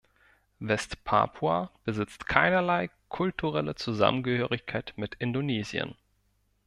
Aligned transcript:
West-Papua 0.59 1.69
besitzt 1.83 2.25
keinerlei 2.27 2.89
kulturelle 3.09 3.75
Zusammengehörigkeit 3.75 4.93
mit 4.95 5.13
Indonesien. 5.13 5.93